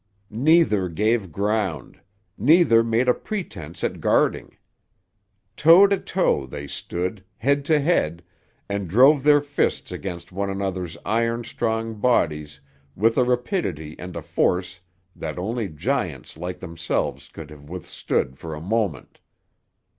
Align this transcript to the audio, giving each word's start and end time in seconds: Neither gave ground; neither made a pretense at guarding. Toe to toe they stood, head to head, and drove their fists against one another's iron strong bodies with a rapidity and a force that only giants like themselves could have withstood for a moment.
Neither 0.31 0.89
gave 0.89 1.31
ground; 1.31 1.99
neither 2.35 2.83
made 2.83 3.07
a 3.07 3.13
pretense 3.13 3.83
at 3.83 4.01
guarding. 4.01 4.57
Toe 5.55 5.85
to 5.85 5.99
toe 5.99 6.47
they 6.47 6.65
stood, 6.65 7.23
head 7.37 7.63
to 7.65 7.79
head, 7.79 8.23
and 8.67 8.87
drove 8.89 9.21
their 9.21 9.41
fists 9.41 9.91
against 9.91 10.31
one 10.31 10.49
another's 10.49 10.97
iron 11.05 11.43
strong 11.43 11.93
bodies 11.99 12.59
with 12.95 13.15
a 13.15 13.23
rapidity 13.23 13.95
and 13.99 14.15
a 14.15 14.23
force 14.23 14.79
that 15.15 15.37
only 15.37 15.67
giants 15.69 16.35
like 16.35 16.57
themselves 16.59 17.27
could 17.27 17.51
have 17.51 17.69
withstood 17.69 18.39
for 18.39 18.55
a 18.55 18.59
moment. 18.59 19.19